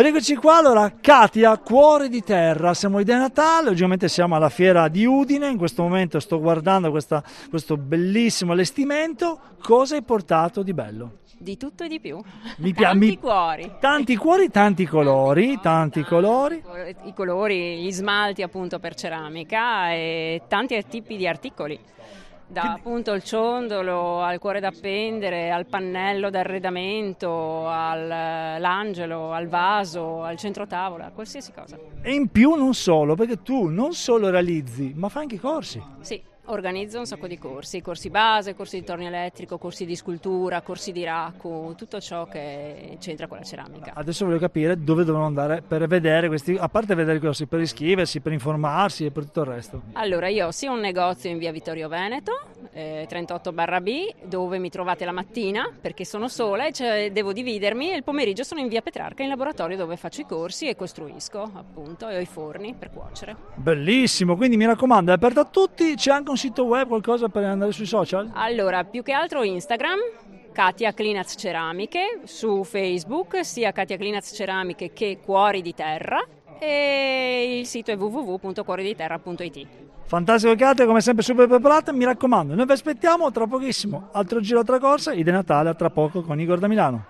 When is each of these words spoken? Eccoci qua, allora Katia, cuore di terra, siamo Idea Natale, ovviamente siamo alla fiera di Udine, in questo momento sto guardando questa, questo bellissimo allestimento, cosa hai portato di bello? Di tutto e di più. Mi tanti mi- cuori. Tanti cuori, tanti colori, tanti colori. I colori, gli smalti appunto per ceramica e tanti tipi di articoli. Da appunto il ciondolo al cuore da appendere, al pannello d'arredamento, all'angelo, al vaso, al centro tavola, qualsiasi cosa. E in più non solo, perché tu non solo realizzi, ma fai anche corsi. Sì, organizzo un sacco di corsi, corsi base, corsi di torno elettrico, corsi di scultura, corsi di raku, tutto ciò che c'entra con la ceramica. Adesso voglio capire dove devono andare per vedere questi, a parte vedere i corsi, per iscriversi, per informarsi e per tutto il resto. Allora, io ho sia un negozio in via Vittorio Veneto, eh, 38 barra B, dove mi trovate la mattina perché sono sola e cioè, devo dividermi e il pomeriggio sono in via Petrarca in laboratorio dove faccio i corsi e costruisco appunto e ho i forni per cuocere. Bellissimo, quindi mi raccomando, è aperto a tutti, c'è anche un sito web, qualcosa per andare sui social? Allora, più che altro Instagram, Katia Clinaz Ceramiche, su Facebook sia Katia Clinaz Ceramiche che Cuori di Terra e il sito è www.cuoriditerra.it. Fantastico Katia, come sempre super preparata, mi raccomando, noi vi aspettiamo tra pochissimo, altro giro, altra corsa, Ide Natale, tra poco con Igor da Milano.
Eccoci 0.00 0.36
qua, 0.36 0.58
allora 0.58 0.92
Katia, 1.00 1.58
cuore 1.58 2.08
di 2.08 2.22
terra, 2.22 2.72
siamo 2.72 3.00
Idea 3.00 3.18
Natale, 3.18 3.70
ovviamente 3.70 4.08
siamo 4.08 4.36
alla 4.36 4.48
fiera 4.48 4.86
di 4.86 5.04
Udine, 5.04 5.48
in 5.48 5.58
questo 5.58 5.82
momento 5.82 6.20
sto 6.20 6.38
guardando 6.38 6.90
questa, 6.90 7.20
questo 7.50 7.76
bellissimo 7.76 8.52
allestimento, 8.52 9.40
cosa 9.60 9.96
hai 9.96 10.02
portato 10.02 10.62
di 10.62 10.72
bello? 10.72 11.18
Di 11.36 11.56
tutto 11.56 11.82
e 11.82 11.88
di 11.88 11.98
più. 11.98 12.22
Mi 12.58 12.72
tanti 12.72 13.06
mi- 13.06 13.18
cuori. 13.18 13.72
Tanti 13.80 14.16
cuori, 14.16 14.50
tanti 14.50 14.86
colori, 14.86 15.58
tanti 15.60 16.02
colori. 16.04 16.62
I 17.04 17.12
colori, 17.12 17.78
gli 17.78 17.90
smalti 17.90 18.42
appunto 18.42 18.78
per 18.78 18.94
ceramica 18.94 19.90
e 19.92 20.42
tanti 20.46 20.80
tipi 20.88 21.16
di 21.16 21.26
articoli. 21.26 21.78
Da 22.50 22.72
appunto 22.72 23.12
il 23.12 23.22
ciondolo 23.22 24.22
al 24.22 24.38
cuore 24.38 24.58
da 24.58 24.68
appendere, 24.68 25.50
al 25.50 25.66
pannello 25.66 26.30
d'arredamento, 26.30 27.68
all'angelo, 27.68 29.32
al 29.32 29.48
vaso, 29.48 30.22
al 30.22 30.38
centro 30.38 30.66
tavola, 30.66 31.10
qualsiasi 31.14 31.52
cosa. 31.52 31.78
E 32.00 32.14
in 32.14 32.28
più 32.28 32.54
non 32.54 32.72
solo, 32.72 33.14
perché 33.16 33.42
tu 33.42 33.66
non 33.68 33.92
solo 33.92 34.30
realizzi, 34.30 34.94
ma 34.96 35.10
fai 35.10 35.24
anche 35.24 35.38
corsi. 35.38 35.82
Sì, 36.00 36.22
organizzo 36.48 36.98
un 36.98 37.06
sacco 37.06 37.26
di 37.26 37.38
corsi, 37.38 37.80
corsi 37.80 38.10
base, 38.10 38.54
corsi 38.54 38.78
di 38.78 38.84
torno 38.84 39.06
elettrico, 39.06 39.58
corsi 39.58 39.84
di 39.84 39.96
scultura, 39.96 40.60
corsi 40.62 40.92
di 40.92 41.04
raku, 41.04 41.74
tutto 41.76 42.00
ciò 42.00 42.26
che 42.26 42.96
c'entra 43.00 43.26
con 43.26 43.38
la 43.38 43.44
ceramica. 43.44 43.92
Adesso 43.94 44.24
voglio 44.24 44.38
capire 44.38 44.82
dove 44.82 45.04
devono 45.04 45.24
andare 45.24 45.62
per 45.66 45.86
vedere 45.86 46.28
questi, 46.28 46.56
a 46.58 46.68
parte 46.68 46.94
vedere 46.94 47.18
i 47.18 47.20
corsi, 47.20 47.46
per 47.46 47.60
iscriversi, 47.60 48.20
per 48.20 48.32
informarsi 48.32 49.04
e 49.04 49.10
per 49.10 49.24
tutto 49.24 49.40
il 49.40 49.46
resto. 49.46 49.82
Allora, 49.92 50.28
io 50.28 50.46
ho 50.46 50.50
sia 50.50 50.70
un 50.70 50.80
negozio 50.80 51.30
in 51.30 51.38
via 51.38 51.52
Vittorio 51.52 51.88
Veneto, 51.88 52.32
eh, 52.78 53.06
38 53.08 53.52
barra 53.52 53.80
B, 53.80 54.14
dove 54.22 54.58
mi 54.58 54.70
trovate 54.70 55.04
la 55.04 55.10
mattina 55.10 55.68
perché 55.80 56.04
sono 56.04 56.28
sola 56.28 56.66
e 56.66 56.72
cioè, 56.72 57.10
devo 57.10 57.32
dividermi 57.32 57.90
e 57.90 57.96
il 57.96 58.04
pomeriggio 58.04 58.44
sono 58.44 58.60
in 58.60 58.68
via 58.68 58.82
Petrarca 58.82 59.24
in 59.24 59.28
laboratorio 59.28 59.76
dove 59.76 59.96
faccio 59.96 60.20
i 60.20 60.26
corsi 60.26 60.68
e 60.68 60.76
costruisco 60.76 61.50
appunto 61.54 62.08
e 62.08 62.16
ho 62.16 62.20
i 62.20 62.26
forni 62.26 62.74
per 62.78 62.90
cuocere. 62.90 63.34
Bellissimo, 63.56 64.36
quindi 64.36 64.56
mi 64.56 64.64
raccomando, 64.64 65.10
è 65.10 65.14
aperto 65.14 65.40
a 65.40 65.44
tutti, 65.44 65.96
c'è 65.96 66.12
anche 66.12 66.30
un 66.30 66.36
sito 66.36 66.64
web, 66.64 66.86
qualcosa 66.86 67.28
per 67.28 67.42
andare 67.42 67.72
sui 67.72 67.86
social? 67.86 68.30
Allora, 68.34 68.84
più 68.84 69.02
che 69.02 69.12
altro 69.12 69.42
Instagram, 69.42 69.98
Katia 70.52 70.92
Clinaz 70.92 71.34
Ceramiche, 71.36 72.20
su 72.24 72.62
Facebook 72.62 73.44
sia 73.44 73.72
Katia 73.72 73.96
Clinaz 73.96 74.32
Ceramiche 74.32 74.92
che 74.92 75.18
Cuori 75.20 75.62
di 75.62 75.74
Terra 75.74 76.24
e 76.60 77.37
il 77.58 77.66
sito 77.66 77.90
è 77.90 77.96
www.cuoriditerra.it. 77.96 79.66
Fantastico 80.04 80.54
Katia, 80.54 80.86
come 80.86 81.02
sempre 81.02 81.22
super 81.22 81.46
preparata, 81.46 81.92
mi 81.92 82.04
raccomando, 82.04 82.54
noi 82.54 82.64
vi 82.64 82.72
aspettiamo 82.72 83.30
tra 83.30 83.46
pochissimo, 83.46 84.08
altro 84.12 84.40
giro, 84.40 84.60
altra 84.60 84.78
corsa, 84.78 85.12
Ide 85.12 85.30
Natale, 85.30 85.74
tra 85.74 85.90
poco 85.90 86.22
con 86.22 86.40
Igor 86.40 86.58
da 86.58 86.66
Milano. 86.66 87.04